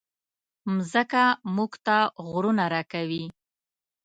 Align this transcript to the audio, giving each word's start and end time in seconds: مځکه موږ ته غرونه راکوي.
مځکه 0.75 1.23
موږ 1.55 1.71
ته 1.85 1.97
غرونه 2.27 2.65
راکوي. 2.73 3.25